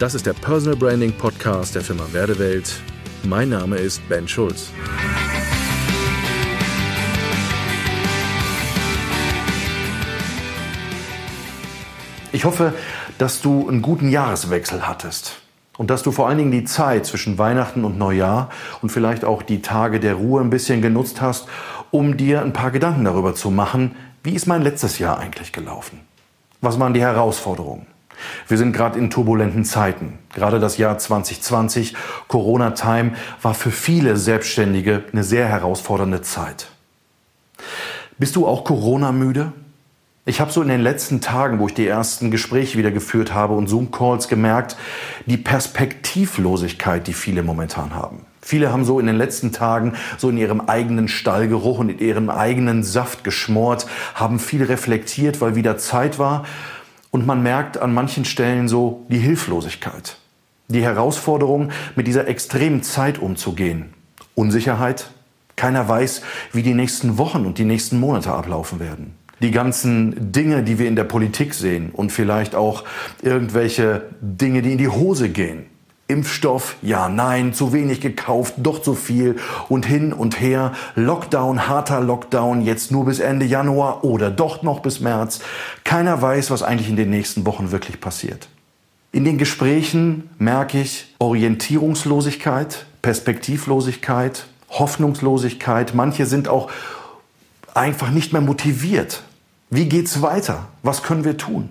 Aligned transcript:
Das 0.00 0.14
ist 0.14 0.24
der 0.24 0.32
Personal 0.32 0.78
Branding 0.78 1.12
Podcast 1.12 1.74
der 1.74 1.82
Firma 1.82 2.04
Werdewelt. 2.12 2.80
Mein 3.22 3.50
Name 3.50 3.76
ist 3.76 4.00
Ben 4.08 4.26
Schulz. 4.26 4.70
Ich 12.32 12.46
hoffe, 12.46 12.72
dass 13.18 13.42
du 13.42 13.68
einen 13.68 13.82
guten 13.82 14.08
Jahreswechsel 14.08 14.88
hattest 14.88 15.42
und 15.76 15.90
dass 15.90 16.02
du 16.02 16.12
vor 16.12 16.28
allen 16.28 16.38
Dingen 16.38 16.50
die 16.50 16.64
Zeit 16.64 17.04
zwischen 17.04 17.36
Weihnachten 17.36 17.84
und 17.84 17.98
Neujahr 17.98 18.48
und 18.80 18.88
vielleicht 18.88 19.26
auch 19.26 19.42
die 19.42 19.60
Tage 19.60 20.00
der 20.00 20.14
Ruhe 20.14 20.40
ein 20.40 20.48
bisschen 20.48 20.80
genutzt 20.80 21.20
hast, 21.20 21.46
um 21.90 22.16
dir 22.16 22.40
ein 22.40 22.54
paar 22.54 22.70
Gedanken 22.70 23.04
darüber 23.04 23.34
zu 23.34 23.50
machen, 23.50 23.94
wie 24.22 24.32
ist 24.32 24.46
mein 24.46 24.62
letztes 24.62 24.98
Jahr 24.98 25.18
eigentlich 25.18 25.52
gelaufen? 25.52 26.00
Was 26.62 26.80
waren 26.80 26.94
die 26.94 27.02
Herausforderungen? 27.02 27.86
Wir 28.48 28.58
sind 28.58 28.72
gerade 28.72 28.98
in 28.98 29.10
turbulenten 29.10 29.64
Zeiten. 29.64 30.18
Gerade 30.34 30.60
das 30.60 30.76
Jahr 30.76 30.98
2020, 30.98 31.94
Corona-Time, 32.28 33.12
war 33.42 33.54
für 33.54 33.70
viele 33.70 34.16
Selbstständige 34.16 35.04
eine 35.12 35.24
sehr 35.24 35.46
herausfordernde 35.46 36.22
Zeit. 36.22 36.68
Bist 38.18 38.36
du 38.36 38.46
auch 38.46 38.64
Corona-müde? 38.64 39.52
Ich 40.26 40.40
habe 40.40 40.52
so 40.52 40.60
in 40.60 40.68
den 40.68 40.82
letzten 40.82 41.20
Tagen, 41.20 41.58
wo 41.58 41.66
ich 41.66 41.74
die 41.74 41.86
ersten 41.86 42.30
Gespräche 42.30 42.76
wieder 42.78 42.90
geführt 42.90 43.34
habe 43.34 43.54
und 43.54 43.68
Zoom-Calls 43.68 44.28
gemerkt, 44.28 44.76
die 45.26 45.38
Perspektivlosigkeit, 45.38 47.06
die 47.06 47.14
viele 47.14 47.42
momentan 47.42 47.94
haben. 47.94 48.26
Viele 48.42 48.72
haben 48.72 48.84
so 48.84 49.00
in 49.00 49.06
den 49.06 49.16
letzten 49.16 49.52
Tagen 49.52 49.94
so 50.18 50.28
in 50.30 50.36
ihrem 50.36 50.60
eigenen 50.60 51.08
Stallgeruch 51.08 51.78
und 51.78 51.88
in 51.88 51.98
ihrem 51.98 52.30
eigenen 52.30 52.82
Saft 52.82 53.24
geschmort, 53.24 53.86
haben 54.14 54.38
viel 54.38 54.62
reflektiert, 54.62 55.40
weil 55.40 55.56
wieder 55.56 55.78
Zeit 55.78 56.18
war 56.18 56.44
und 57.10 57.26
man 57.26 57.42
merkt 57.42 57.78
an 57.78 57.92
manchen 57.92 58.24
Stellen 58.24 58.68
so 58.68 59.04
die 59.08 59.18
Hilflosigkeit, 59.18 60.16
die 60.68 60.82
Herausforderung, 60.82 61.70
mit 61.96 62.06
dieser 62.06 62.28
extremen 62.28 62.82
Zeit 62.82 63.18
umzugehen. 63.18 63.94
Unsicherheit. 64.34 65.10
Keiner 65.56 65.86
weiß, 65.86 66.22
wie 66.52 66.62
die 66.62 66.72
nächsten 66.72 67.18
Wochen 67.18 67.44
und 67.44 67.58
die 67.58 67.64
nächsten 67.64 68.00
Monate 68.00 68.32
ablaufen 68.32 68.80
werden. 68.80 69.14
Die 69.42 69.50
ganzen 69.50 70.32
Dinge, 70.32 70.62
die 70.62 70.78
wir 70.78 70.88
in 70.88 70.96
der 70.96 71.04
Politik 71.04 71.52
sehen 71.52 71.90
und 71.92 72.12
vielleicht 72.12 72.54
auch 72.54 72.84
irgendwelche 73.20 74.08
Dinge, 74.20 74.62
die 74.62 74.72
in 74.72 74.78
die 74.78 74.88
Hose 74.88 75.28
gehen. 75.28 75.66
Impfstoff, 76.10 76.76
ja, 76.82 77.08
nein, 77.08 77.54
zu 77.54 77.72
wenig 77.72 78.00
gekauft, 78.00 78.54
doch 78.58 78.82
zu 78.82 78.94
viel 78.94 79.36
und 79.68 79.86
hin 79.86 80.12
und 80.12 80.40
her. 80.40 80.72
Lockdown, 80.96 81.68
harter 81.68 82.00
Lockdown, 82.00 82.62
jetzt 82.62 82.90
nur 82.90 83.06
bis 83.06 83.20
Ende 83.20 83.46
Januar 83.46 84.04
oder 84.04 84.30
doch 84.30 84.62
noch 84.62 84.80
bis 84.80 85.00
März. 85.00 85.40
Keiner 85.84 86.20
weiß, 86.20 86.50
was 86.50 86.62
eigentlich 86.62 86.88
in 86.88 86.96
den 86.96 87.10
nächsten 87.10 87.46
Wochen 87.46 87.70
wirklich 87.70 88.00
passiert. 88.00 88.48
In 89.12 89.24
den 89.24 89.38
Gesprächen 89.38 90.30
merke 90.38 90.80
ich 90.80 91.14
Orientierungslosigkeit, 91.18 92.86
Perspektivlosigkeit, 93.02 94.46
Hoffnungslosigkeit. 94.70 95.94
Manche 95.94 96.26
sind 96.26 96.48
auch 96.48 96.70
einfach 97.74 98.10
nicht 98.10 98.32
mehr 98.32 98.42
motiviert. 98.42 99.22
Wie 99.68 99.88
geht's 99.88 100.22
weiter? 100.22 100.66
Was 100.82 101.02
können 101.02 101.24
wir 101.24 101.36
tun? 101.36 101.70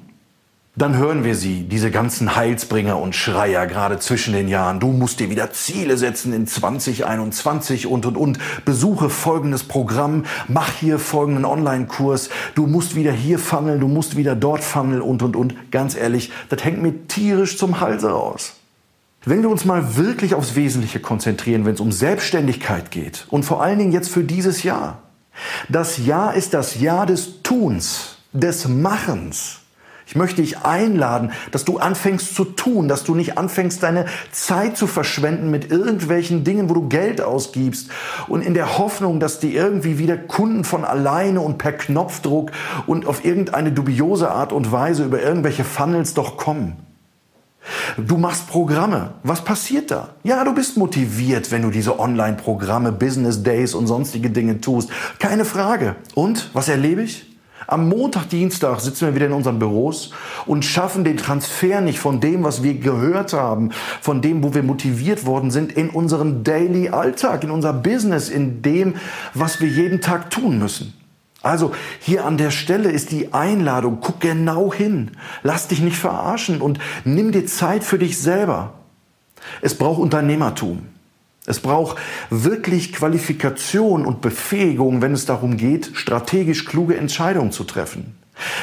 Dann 0.80 0.96
hören 0.96 1.26
wir 1.26 1.36
sie, 1.36 1.64
diese 1.64 1.92
ganzen 1.92 2.38
Heilsbringer 2.38 2.98
und 2.98 3.14
Schreier, 3.14 3.68
gerade 3.68 4.00
zwischen 4.00 4.32
den 4.32 4.48
Jahren. 4.48 4.80
Du 4.80 4.94
musst 4.94 5.20
dir 5.20 5.30
wieder 5.30 5.52
Ziele 5.52 5.98
setzen 5.98 6.32
in 6.32 6.48
2021 6.48 7.86
und, 7.86 8.06
und, 8.06 8.16
und. 8.16 8.40
Besuche 8.64 9.10
folgendes 9.10 9.66
Programm, 9.66 10.24
mach 10.48 10.72
hier 10.72 10.98
folgenden 10.98 11.44
Online-Kurs. 11.44 12.30
Du 12.56 12.66
musst 12.66 12.96
wieder 12.96 13.12
hier 13.12 13.40
funneln, 13.40 13.82
du 13.82 13.90
musst 13.90 14.16
wieder 14.16 14.38
dort 14.38 14.64
funneln 14.64 15.02
und, 15.02 15.22
und, 15.22 15.36
und. 15.36 15.70
Ganz 15.70 15.98
ehrlich, 15.98 16.32
das 16.48 16.64
hängt 16.64 16.82
mir 16.82 17.08
tierisch 17.10 17.58
zum 17.58 17.82
Halse 17.82 18.12
raus. 18.12 18.54
Wenn 19.26 19.42
wir 19.42 19.50
uns 19.50 19.66
mal 19.66 19.98
wirklich 19.98 20.34
aufs 20.34 20.56
Wesentliche 20.56 21.02
konzentrieren, 21.02 21.66
wenn 21.66 21.74
es 21.74 21.82
um 21.82 21.92
Selbstständigkeit 21.92 22.90
geht 22.90 23.26
und 23.30 23.44
vor 23.44 23.62
allen 23.62 23.80
Dingen 23.80 23.92
jetzt 23.92 24.12
für 24.12 24.24
dieses 24.24 24.64
Jahr. 24.64 25.02
Das 25.68 25.98
Jahr 25.98 26.36
ist 26.36 26.54
das 26.54 26.80
Jahr 26.80 27.06
des 27.06 27.44
Tuns, 27.44 28.16
des 28.32 28.70
Machens. 28.70 29.60
Ich 30.10 30.16
möchte 30.16 30.42
dich 30.42 30.66
einladen, 30.66 31.34
dass 31.52 31.66
du 31.66 31.78
anfängst 31.78 32.34
zu 32.34 32.44
tun, 32.44 32.88
dass 32.88 33.04
du 33.04 33.14
nicht 33.14 33.38
anfängst, 33.38 33.84
deine 33.84 34.06
Zeit 34.32 34.76
zu 34.76 34.88
verschwenden 34.88 35.52
mit 35.52 35.70
irgendwelchen 35.70 36.44
Dingen, 36.44 36.68
wo 36.68 36.74
du 36.74 36.90
Geld 36.90 37.22
ausgibst 37.22 37.92
und 38.28 38.42
in 38.42 38.56
der 38.56 38.80
Hoffnung, 38.80 39.20
dass 39.20 39.40
die 39.40 39.54
irgendwie 39.54 40.00
wieder 40.00 40.18
Kunden 40.18 40.64
von 40.64 40.84
alleine 40.84 41.42
und 41.42 41.60
per 41.60 41.74
Knopfdruck 41.74 42.50
und 42.88 43.06
auf 43.06 43.24
irgendeine 43.24 43.72
dubiose 43.72 44.32
Art 44.32 44.52
und 44.52 44.72
Weise 44.72 45.06
über 45.06 45.22
irgendwelche 45.22 45.64
Funnels 45.64 46.16
doch 46.16 46.38
kommen. 46.38 46.78
Du 47.96 48.18
machst 48.18 48.48
Programme. 48.48 49.12
Was 49.22 49.44
passiert 49.44 49.92
da? 49.92 50.16
Ja, 50.24 50.44
du 50.44 50.56
bist 50.56 50.76
motiviert, 50.76 51.52
wenn 51.52 51.62
du 51.62 51.70
diese 51.70 52.00
Online-Programme, 52.00 52.92
Business 52.92 53.44
Days 53.44 53.76
und 53.76 53.86
sonstige 53.86 54.32
Dinge 54.32 54.60
tust. 54.60 54.90
Keine 55.20 55.46
Frage. 55.46 55.98
Und 56.16 56.50
was 56.54 56.68
erlebe 56.68 57.04
ich? 57.04 57.29
Am 57.70 57.88
Montag, 57.88 58.30
Dienstag 58.30 58.80
sitzen 58.80 59.06
wir 59.06 59.14
wieder 59.14 59.28
in 59.28 59.32
unseren 59.32 59.60
Büros 59.60 60.10
und 60.48 60.66
schaffen 60.66 61.04
den 61.04 61.18
Transfer 61.18 61.82
nicht 61.82 62.00
von 62.00 62.20
dem, 62.20 62.44
was 62.44 62.64
wir 62.64 62.74
gehört 62.74 63.32
haben, 63.34 63.70
von 64.02 64.24
dem, 64.24 64.42
wo 64.42 64.56
wir 64.56 64.64
motiviert 64.64 65.28
worden 65.28 65.52
sind, 65.52 65.74
in 65.74 65.92
unseren 65.92 66.44
Daily 66.44 66.90
Alltag, 66.90 67.44
in 67.44 67.52
unser 67.52 67.74
Business, 67.74 68.28
in 68.28 68.64
dem, 68.64 68.96
was 69.36 69.62
wir 69.62 69.68
jeden 69.68 70.02
Tag 70.02 70.32
tun 70.32 70.58
müssen. 70.58 70.96
Also 71.44 71.72
hier 72.00 72.26
an 72.26 72.40
der 72.40 72.50
Stelle 72.50 72.90
ist 72.90 73.12
die 73.12 73.36
Einladung, 73.36 74.00
guck 74.02 74.20
genau 74.20 74.74
hin, 74.74 75.12
lass 75.44 75.68
dich 75.68 75.80
nicht 75.80 75.98
verarschen 75.98 76.62
und 76.62 76.80
nimm 77.06 77.32
dir 77.32 77.46
Zeit 77.46 77.84
für 77.84 78.00
dich 78.00 78.18
selber. 78.18 78.74
Es 79.62 79.76
braucht 79.76 80.00
Unternehmertum. 80.00 80.88
Es 81.50 81.60
braucht 81.60 81.98
wirklich 82.30 82.94
Qualifikation 82.94 84.06
und 84.06 84.22
Befähigung, 84.22 85.02
wenn 85.02 85.14
es 85.14 85.26
darum 85.26 85.58
geht, 85.58 85.90
strategisch 85.96 86.66
kluge 86.66 86.96
Entscheidungen 86.96 87.52
zu 87.52 87.64
treffen. 87.64 88.16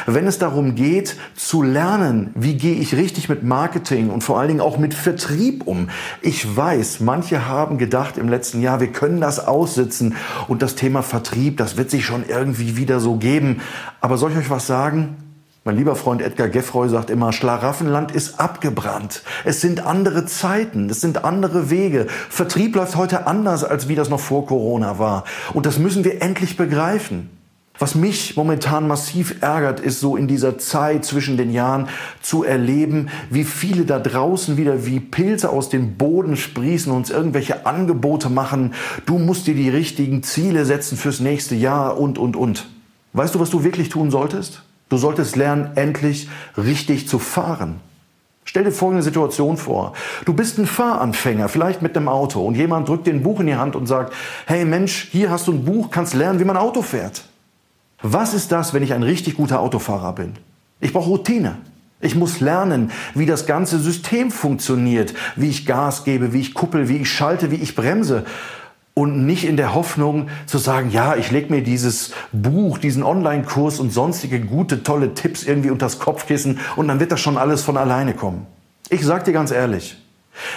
Wenn 0.07 0.29
es 0.29 0.39
darum 0.39 0.77
geht, 0.77 1.17
zu 1.35 1.65
lernen, 1.65 2.31
wie 2.37 2.55
gehe 2.55 2.77
ich 2.77 2.95
richtig 2.95 3.29
mit 3.29 3.43
Marketing 3.43 4.09
und 4.09 4.23
vor 4.23 4.39
allen 4.39 4.49
Dingen 4.49 4.61
auch 4.61 4.79
mit 4.79 4.95
Vertrieb 4.95 5.67
um. 5.67 5.91
Ich 6.23 6.57
weiß, 6.57 7.01
manche 7.01 7.49
haben 7.49 7.77
gedacht 7.77 8.19
im 8.19 8.29
letzten 8.29 8.63
Jahr, 8.63 8.79
wir 8.81 8.93
können 8.93 9.21
das 9.21 9.45
aussitzen 9.45 10.15
und 10.47 10.63
das 10.63 10.77
Thema 10.77 11.03
Vertrieb, 11.03 11.57
das 11.57 11.77
wird 11.77 11.91
sich 11.91 12.07
schon 12.07 12.25
irgendwie 12.27 12.77
wieder 12.77 13.01
so 13.01 13.17
geben. 13.17 13.61
Aber 14.01 14.17
soll 14.17 14.31
ich 14.31 14.39
euch 14.39 14.51
was 14.51 14.69
sagen? 14.69 15.17
Mein 15.67 15.79
lieber 15.79 15.97
Freund 15.97 16.23
Edgar 16.23 16.47
Geffroy 16.49 16.89
sagt 16.89 17.11
immer, 17.11 17.33
Schlaraffenland 17.33 18.13
ist 18.13 18.39
abgebrannt. 18.39 19.25
Es 19.45 19.61
sind 19.61 19.85
andere 19.85 20.25
Zeiten, 20.25 20.89
es 20.89 21.01
sind 21.01 21.25
andere 21.25 21.71
Wege. 21.71 22.07
Vertrieb 22.31 22.77
läuft 22.77 22.95
heute 22.95 23.27
anders, 23.27 23.65
als 23.65 23.89
wie 23.89 23.97
das 23.97 24.09
noch 24.09 24.21
vor 24.21 24.47
Corona 24.47 25.01
war. 25.01 25.25
Und 25.55 25.67
das 25.67 25.81
müssen 25.81 26.05
wir 26.05 26.23
endlich 26.23 26.57
begreifen. 26.57 27.31
Was 27.81 27.97
mich 27.97 28.37
momentan 28.37 28.87
massiv 28.87 29.43
ärgert, 29.43 29.81
ist 29.81 29.99
so 29.99 30.17
in 30.17 30.29
dieser 30.29 30.57
Zeit 30.57 31.05
zwischen 31.05 31.37
den 31.37 31.51
Jahren 31.51 31.89
zu 32.23 32.45
erleben, 32.45 33.09
wie 33.31 33.43
viele 33.43 33.85
da 33.85 33.99
draußen 33.99 34.57
wieder 34.57 34.87
wie 34.87 35.01
Pilze 35.01 35.51
aus 35.51 35.69
dem 35.69 35.97
Boden 35.97 36.37
sprießen 36.37 36.93
und 36.93 36.99
uns 36.99 37.11
irgendwelche 37.11 37.67
Angebote 37.67 38.31
machen. 38.31 38.73
Du 39.05 39.19
musst 39.19 39.49
dir 39.49 39.57
die 39.57 39.71
richtigen 39.71 40.23
Ziele 40.23 40.65
setzen 40.65 40.97
fürs 40.97 41.19
nächste 41.19 41.57
Jahr 41.57 41.99
und, 41.99 42.19
und, 42.19 42.37
und. 42.37 42.69
Weißt 43.15 43.35
du, 43.35 43.41
was 43.41 43.51
du 43.51 43.65
wirklich 43.65 43.89
tun 43.89 44.13
solltest? 44.13 44.63
Du 44.89 44.97
solltest 44.97 45.37
lernen, 45.37 45.71
endlich 45.75 46.29
richtig 46.57 47.09
zu 47.09 47.19
fahren. 47.19 47.81
Stell 48.45 48.63
dir 48.63 48.71
folgende 48.71 49.03
Situation 49.03 49.57
vor. 49.57 49.93
Du 50.25 50.33
bist 50.33 50.59
ein 50.59 50.67
Fahranfänger, 50.67 51.49
vielleicht 51.49 51.83
mit 51.83 51.97
einem 51.97 52.09
Auto, 52.09 52.47
und 52.47 52.55
jemand 52.55 52.89
drückt 52.89 53.09
dir 53.09 53.13
ein 53.13 53.25
Buch 53.25 53.41
in 53.41 53.49
die 53.49 53.57
Hand 53.57 53.75
und 53.75 53.87
sagt, 53.87 54.13
hey 54.47 54.65
Mensch, 54.65 55.09
hier 55.11 55.31
hast 55.31 55.49
du 55.49 55.53
ein 55.53 55.65
Buch, 55.65 55.91
kannst 55.91 56.15
lernen, 56.15 56.39
wie 56.39 56.45
man 56.45 56.57
Auto 56.57 56.83
fährt. 56.83 57.25
Was 58.03 58.35
ist 58.35 58.53
das, 58.53 58.73
wenn 58.73 58.85
ich 58.85 58.93
ein 58.93 59.03
richtig 59.03 59.37
guter 59.37 59.61
Autofahrer 59.61 60.13
bin? 60.13 60.35
Ich 60.81 60.93
brauche 60.93 61.09
Routine. 61.09 61.57
Ich 62.01 62.15
muss 62.15 62.41
lernen, 62.41 62.93
wie 63.15 63.27
das 63.27 63.47
ganze 63.47 63.81
System 63.81 64.31
funktioniert, 64.31 65.15
wie 65.35 65.49
ich 65.49 65.67
Gas 65.67 66.05
gebe, 66.05 66.33
wie 66.33 66.41
ich 66.41 66.55
kuppel, 66.55 66.89
wie 66.89 66.99
ich 66.99 67.11
schalte, 67.11 67.51
wie 67.51 67.57
ich 67.57 67.75
bremse 67.75 68.25
und 68.99 69.27
nicht 69.27 69.45
in 69.45 69.59
der 69.59 69.75
Hoffnung 69.75 70.31
zu 70.47 70.57
sagen, 70.57 70.91
ja, 70.91 71.17
ich 71.17 71.31
lege 71.31 71.53
mir 71.53 71.63
dieses 71.63 72.13
Buch, 72.33 72.79
diesen 72.79 73.03
Online-Kurs 73.03 73.79
und 73.79 73.93
sonstige 73.93 74.41
gute, 74.41 74.83
tolle 74.83 75.13
Tipps 75.13 75.43
irgendwie 75.43 75.69
unters 75.71 75.99
Kopfkissen 75.99 76.61
und 76.77 76.89
dann 76.89 76.99
wird 76.99 77.13
das 77.13 77.21
schon 77.21 77.37
alles 77.37 77.63
von 77.63 77.77
alleine 77.77 78.15
kommen. 78.15 78.47
Ich 78.89 79.05
sag 79.05 79.27
dir 79.27 79.33
ganz 79.33 79.51
ehrlich, 79.51 79.99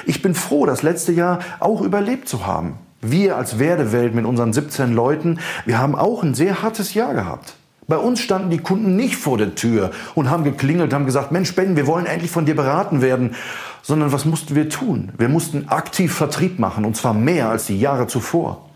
ich 0.06 0.22
bin 0.22 0.36
froh, 0.36 0.66
das 0.66 0.84
letzte 0.84 1.12
Jahr 1.12 1.40
auch 1.60 1.82
überlebt 1.82 2.30
zu 2.30 2.46
haben. 2.46 2.76
Wir 3.02 3.36
als 3.36 3.60
Werdewelt 3.60 4.16
mit 4.16 4.24
unseren 4.24 4.54
17 4.54 4.94
Leuten, 4.94 5.40
wir 5.66 5.78
haben 5.78 5.96
auch 5.96 6.24
ein 6.24 6.34
sehr 6.34 6.62
hartes 6.62 6.94
Jahr 6.94 7.14
gehabt. 7.14 7.56
Bei 7.90 7.98
uns 7.98 8.22
standen 8.22 8.52
die 8.52 8.60
Kunden 8.60 8.96
nicht 8.96 9.16
vor 9.16 9.38
der 9.38 9.56
Tür 9.56 9.92
und 10.14 10.30
haben 10.30 10.44
geklingelt, 10.44 10.94
haben 10.94 11.08
gesagt, 11.08 11.32
Mensch, 11.32 11.56
Ben, 11.56 11.76
wir 11.76 11.88
wollen 11.88 12.06
endlich 12.06 12.30
von 12.30 12.46
dir 12.46 12.56
beraten 12.56 13.02
werden 13.02 13.36
sondern 13.82 14.12
was 14.12 14.26
mussten 14.26 14.56
wir 14.56 14.70
tun? 14.70 15.12
Wir 15.18 15.30
mussten 15.30 15.68
aktiv 15.70 16.14
Vertrieb 16.14 16.60
machen, 16.60 16.86
und 16.86 16.96
zwar 16.96 17.14
mehr 17.14 17.50
als 17.50 17.68
die 17.68 17.80
Jahre 17.80 18.08
zuvor. 18.08 18.70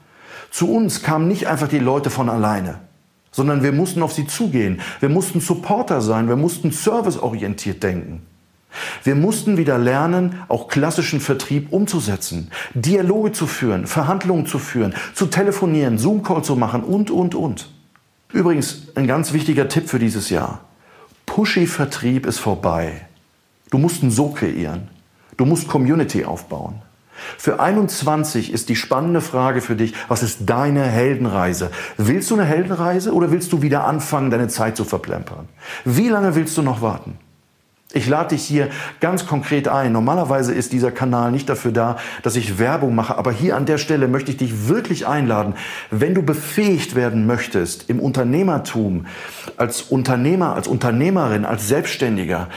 Zu 0.52 0.72
uns 0.72 1.02
kamen 1.02 1.28
nicht 1.28 1.48
einfach 1.48 1.68
die 1.68 1.80
Leute 1.80 2.10
von 2.10 2.30
alleine, 2.30 2.80
sondern 3.32 3.64
wir 3.64 3.72
mussten 3.72 4.02
auf 4.02 4.14
sie 4.14 4.28
zugehen. 4.28 4.82
Wir 5.00 5.10
mussten 5.10 5.40
Supporter 5.42 6.02
sein, 6.02 6.28
wir 6.28 6.36
mussten 6.36 6.72
serviceorientiert 6.72 7.82
denken. 7.82 8.22
Wir 9.04 9.16
mussten 9.16 9.58
wieder 9.58 9.78
lernen, 9.78 10.36
auch 10.48 10.68
klassischen 10.68 11.20
Vertrieb 11.20 11.72
umzusetzen, 11.72 12.50
Dialoge 12.74 13.32
zu 13.32 13.48
führen, 13.48 13.86
Verhandlungen 13.88 14.46
zu 14.46 14.60
führen, 14.60 14.94
zu 15.14 15.28
telefonieren, 15.28 15.98
Zoom-Call 15.98 16.44
zu 16.44 16.56
machen 16.56 16.84
und, 16.84 17.12
und, 17.12 17.36
und. 17.36 17.70
Übrigens, 18.32 18.88
ein 18.96 19.06
ganz 19.06 19.34
wichtiger 19.34 19.70
Tipp 19.70 19.90
für 19.90 20.00
dieses 20.00 20.30
Jahr. 20.30 20.62
Pushy-Vertrieb 21.26 22.26
ist 22.26 22.40
vorbei. 22.40 23.08
Du 23.74 23.80
musst 23.80 24.04
einen 24.04 24.12
So 24.12 24.30
kreieren. 24.30 24.88
Du 25.36 25.46
musst 25.46 25.68
Community 25.68 26.25
aufbauen. 26.25 26.84
Für 27.40 27.60
21 27.60 28.54
ist 28.54 28.70
die 28.70 28.75
spannende 28.75 29.20
Frage 29.20 29.62
für 29.62 29.75
dich, 29.75 29.96
was 30.08 30.22
ist 30.22 30.42
deine 30.46 30.84
Heldenreise? 30.84 31.72
Willst 31.98 32.30
du 32.30 32.36
eine 32.36 32.46
Heldenreise 32.46 33.12
oder 33.12 33.31
willst 33.31 33.52
du 33.52 33.64
wieder 33.64 33.86
anfangen, 33.88 34.30
deine 34.30 34.48
Zeit 34.48 34.78
zu 34.78 34.86
verplempern? 34.86 35.50
Wie 35.86 36.08
lange 36.08 36.36
willst 36.36 36.56
du 36.56 36.62
noch 36.62 36.84
warten? 36.84 37.18
Ich 37.94 38.08
lade 38.08 38.30
dich 38.36 38.44
hier 38.44 38.70
ganz 39.00 39.25
konkret 39.25 39.68
ein. 39.68 39.92
Normalerweise 39.92 40.54
ist 40.54 40.72
dieser 40.72 40.92
Kanal 40.92 41.31
nicht 41.31 41.50
dafür 41.50 41.72
da, 41.72 41.98
dass 42.22 42.36
ich 42.36 42.60
Werbung 42.60 42.94
mache, 42.94 43.18
aber 43.18 43.31
hier 43.31 43.58
an 43.58 43.66
der 43.66 43.80
Stelle 43.80 44.08
möchte 44.08 44.30
ich 44.30 44.38
dich 44.38 44.68
wirklich 44.68 45.08
einladen, 45.08 45.56
wenn 45.90 46.14
du 46.14 46.22
befähigt 46.22 46.94
werden 46.94 47.25
möchtest 47.25 47.90
im 47.90 48.00
Unternehmertum, 48.00 49.08
als 49.58 49.81
Unternehmer, 49.81 50.54
als 50.54 50.68
Unternehmerin, 50.68 51.44
als 51.44 51.68
Selbstständiger, 51.68 52.50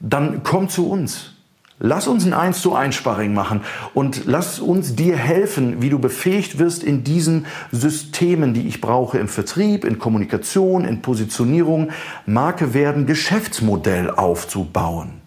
dann 0.00 0.42
komm 0.42 0.68
zu 0.68 0.88
uns. 0.88 1.32
Lass 1.78 2.08
uns 2.08 2.24
ein 2.24 2.32
1 2.32 2.62
zu 2.62 2.74
1 2.74 2.94
Sparring 2.94 3.34
machen 3.34 3.60
und 3.92 4.22
lass 4.24 4.60
uns 4.60 4.96
dir 4.96 5.14
helfen, 5.16 5.82
wie 5.82 5.90
du 5.90 5.98
befähigt 5.98 6.58
wirst 6.58 6.82
in 6.82 7.04
diesen 7.04 7.44
Systemen, 7.70 8.54
die 8.54 8.66
ich 8.66 8.80
brauche 8.80 9.18
im 9.18 9.28
Vertrieb, 9.28 9.84
in 9.84 9.98
Kommunikation, 9.98 10.86
in 10.86 11.02
Positionierung, 11.02 11.90
Marke 12.24 12.72
werden, 12.72 13.04
Geschäftsmodell 13.04 14.10
aufzubauen. 14.10 15.20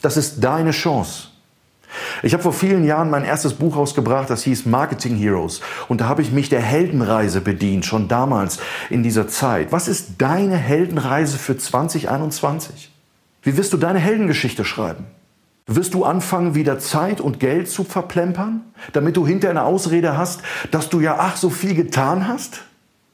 Das 0.00 0.16
ist 0.16 0.42
deine 0.42 0.70
Chance. 0.70 1.28
Ich 2.22 2.32
habe 2.32 2.42
vor 2.42 2.52
vielen 2.54 2.84
Jahren 2.84 3.10
mein 3.10 3.24
erstes 3.24 3.54
Buch 3.54 3.76
rausgebracht, 3.76 4.30
das 4.30 4.44
hieß 4.44 4.64
Marketing 4.64 5.16
Heroes. 5.16 5.60
Und 5.88 6.00
da 6.00 6.08
habe 6.08 6.22
ich 6.22 6.32
mich 6.32 6.48
der 6.48 6.60
Heldenreise 6.60 7.42
bedient, 7.42 7.84
schon 7.84 8.08
damals 8.08 8.58
in 8.88 9.02
dieser 9.02 9.28
Zeit. 9.28 9.70
Was 9.70 9.86
ist 9.86 10.12
deine 10.18 10.56
Heldenreise 10.56 11.36
für 11.36 11.58
2021? 11.58 12.90
Wie 13.48 13.56
wirst 13.56 13.72
du 13.72 13.78
deine 13.78 13.98
Heldengeschichte 13.98 14.62
schreiben? 14.62 15.06
Wirst 15.66 15.94
du 15.94 16.04
anfangen, 16.04 16.54
wieder 16.54 16.78
Zeit 16.80 17.18
und 17.18 17.40
Geld 17.40 17.70
zu 17.70 17.82
verplempern, 17.82 18.60
damit 18.92 19.16
du 19.16 19.26
hinter 19.26 19.48
eine 19.48 19.62
Ausrede 19.62 20.18
hast, 20.18 20.42
dass 20.70 20.90
du 20.90 21.00
ja 21.00 21.16
ach 21.18 21.38
so 21.38 21.48
viel 21.48 21.74
getan 21.74 22.28
hast? 22.28 22.60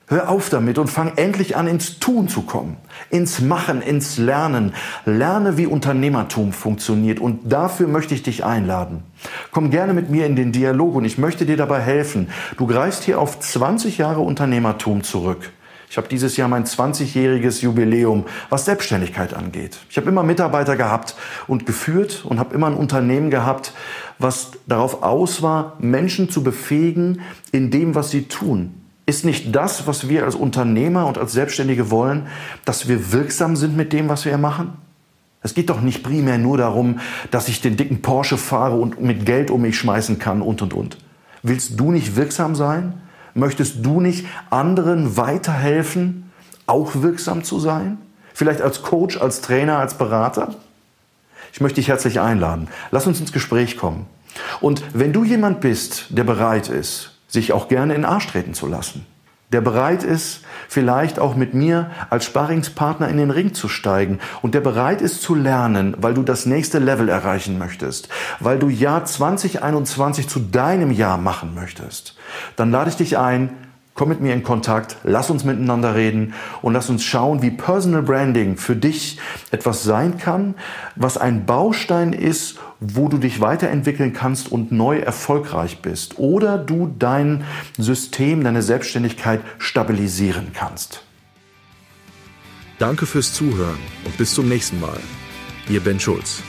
Hör 0.09 0.29
auf 0.29 0.51
damit 0.51 0.79
und 0.79 0.89
fang 0.89 1.13
endlich 1.15 1.57
an, 1.57 1.69
ins 1.69 2.01
Tun 2.01 2.27
zu 2.27 2.43
kommen, 2.43 2.79
ins 3.11 3.43
Machen, 3.43 3.81
ins 3.81 4.19
Lernen. 4.19 4.75
Lerne, 5.05 5.57
wie 5.57 5.67
Unternehmertum 5.67 6.53
funktioniert 6.53 7.21
und 7.21 7.53
dafür 7.53 7.87
möchte 7.87 8.17
ich 8.17 8.25
dich 8.25 8.45
einladen. 8.45 9.05
Komm 9.53 9.71
gerne 9.71 9.95
mit 9.95 10.11
mir 10.11 10.27
in 10.27 10.35
den 10.35 10.51
Dialog 10.51 10.97
und 10.97 11.05
ich 11.05 11.17
möchte 11.17 11.47
dir 11.47 11.57
dabei 11.57 11.79
helfen. 11.79 12.29
Du 12.57 12.67
greifst 12.67 13.05
hier 13.05 13.21
auf 13.21 13.39
20 13.39 13.99
Jahre 13.99 14.23
Unternehmertum 14.23 15.05
zurück. 15.05 15.53
Ich 15.95 15.97
habe 15.97 16.09
dieses 16.09 16.37
Jahr 16.37 16.49
mein 16.49 16.65
20-jähriges 16.65 17.63
Jubiläum, 17.63 18.25
was 18.51 18.65
Selbstständigkeit 18.65 19.33
angeht. 19.33 19.79
Ich 19.89 19.97
habe 19.97 20.09
immer 20.09 20.25
Mitarbeiter 20.25 20.75
gehabt 20.75 21.15
und 21.47 21.67
geführt 21.67 22.25
und 22.25 22.41
habe 22.41 22.53
immer 22.53 22.67
ein 22.67 22.75
Unternehmen 22.75 23.31
gehabt, 23.31 23.73
was 24.19 24.51
darauf 24.67 25.05
aus 25.05 25.41
war, 25.41 25.75
Menschen 25.79 26.29
zu 26.29 26.43
befähigen 26.43 27.21
in 27.53 27.71
dem, 27.71 27.95
was 27.95 28.11
sie 28.11 28.25
tun. 28.25 28.75
Ist 29.07 29.25
nicht 29.25 29.55
das, 29.55 29.87
was 29.87 30.09
wir 30.09 30.25
als 30.25 30.35
Unternehmer 30.35 31.07
und 31.07 31.17
als 31.17 31.31
Selbstständige 31.31 31.93
wollen, 31.93 32.27
dass 32.65 32.89
wir 32.89 33.13
wirksam 33.13 33.55
sind 33.55 33.77
mit 33.77 33.93
dem, 33.93 34.09
was 34.09 34.25
wir 34.25 34.37
machen? 34.37 34.73
Es 35.43 35.55
geht 35.55 35.71
doch 35.71 35.81
nicht 35.81 36.03
primär 36.03 36.39
nur 36.39 36.59
darum, 36.59 36.99
dass 37.31 37.47
ich 37.47 37.61
den 37.61 37.77
dicken 37.77 38.03
Porsche 38.03 38.37
fahre 38.37 38.75
und 38.75 39.01
mit 39.01 39.27
Geld 39.27 39.49
um 39.49 39.63
mich 39.63 39.79
schmeißen 39.79 40.19
kann 40.19 40.43
und, 40.43 40.61
und, 40.61 40.75
und. 40.75 40.99
Willst 41.45 41.79
du 41.79 41.93
nicht 41.93 42.17
wirksam 42.17 42.57
sein? 42.57 42.95
Möchtest 43.35 43.85
du 43.85 44.01
nicht 44.01 44.27
anderen 44.51 45.17
weiterhelfen, 45.17 46.31
auch 46.67 46.93
wirksam 46.95 47.45
zu 47.45 47.59
sein? 47.59 47.99
Vielleicht 48.33 48.63
als 48.63 48.83
Coach, 48.83 49.21
als 49.21 49.41
Trainer, 49.41 49.79
als 49.79 49.95
Berater? 49.95 50.55
Ich 51.53 51.61
möchte 51.61 51.77
dich 51.77 51.89
herzlich 51.89 52.21
einladen. 52.21 52.69
Lass 52.91 53.07
uns 53.07 53.21
ins 53.21 53.33
Gespräch 53.33 53.77
kommen. 53.77 54.07
Und 54.61 54.83
wenn 54.93 55.13
du 55.13 55.25
jemand 55.25 55.61
bist, 55.61 56.07
der 56.11 56.25
bereit 56.25 56.69
ist, 56.69 57.13
sich 57.29 57.53
auch 57.53 57.69
gerne 57.69 57.95
in 57.95 58.03
den 58.03 58.11
Arsch 58.11 58.27
treten 58.27 58.55
zu 58.55 58.67
lassen, 58.67 59.07
der 59.55 59.61
bereit 59.61 60.03
ist, 60.03 60.41
vielleicht 60.69 61.21
auch 61.21 61.37
mit 61.37 61.55
mir 61.55 61.89
als 62.11 62.25
Sparringspartner 62.25 63.09
in 63.09 63.19
den 63.19 63.31
Ring 63.31 63.55
zu 63.55 63.69
steigen 63.69 64.19
und 64.43 64.53
der 64.53 64.61
bereit 64.61 65.01
ist 65.01 65.23
zu 65.23 65.37
lernen, 65.37 65.95
weil 66.01 66.13
du 66.13 66.25
das 66.25 66.45
nächste 66.45 66.81
Level 66.81 67.09
erreichen 67.09 67.57
möchtest, 67.57 68.09
weil 68.41 68.59
du 68.59 68.69
Jahr 68.69 69.05
2021 69.05 70.29
zu 70.29 70.41
deinem 70.41 70.91
Jahr 70.91 71.19
machen 71.19 71.55
möchtest, 71.55 72.17
dann 72.57 72.73
lade 72.73 72.91
ich 72.91 72.97
dich 72.97 73.17
ein, 73.17 73.51
komm 73.95 74.09
mit 74.09 74.21
mir 74.21 74.35
in 74.35 74.43
Kontakt, 74.43 74.97
lass 75.05 75.31
uns 75.31 75.45
miteinander 75.45 75.95
reden 75.95 76.35
und 76.63 76.73
lass 76.73 76.91
uns 76.91 77.05
schauen, 77.05 77.43
wie 77.43 77.51
Personal 77.51 78.03
Branding 78.03 78.57
für 78.57 78.77
dich 78.77 79.19
etwas 79.51 79.85
sein 79.85 80.19
kann, 80.19 80.55
was 80.97 81.17
ein 81.17 81.47
Baustein 81.47 82.13
ist, 82.13 82.59
wo 82.81 83.09
du 83.09 83.19
dich 83.19 83.41
weiterentwickeln 83.41 84.13
kannst 84.13 84.51
und 84.51 84.73
neu 84.73 84.99
erfolgreich 84.99 85.81
bist 85.81 86.19
oder 86.19 86.59
du 86.59 86.93
dein 86.99 87.45
System, 87.79 88.43
deine 88.43 88.63
Selbstständigkeit 88.63 89.41
stabilisieren 89.59 90.49
kannst. 90.53 91.05
Danke 92.79 93.07
fürs 93.07 93.33
Zuhören 93.33 93.79
und 94.05 94.17
bis 94.19 94.35
zum 94.35 94.49
nächsten 94.49 94.81
Mal. 94.81 94.99
Ihr 95.69 95.81
Ben 95.81 96.01
Schulz. 96.01 96.43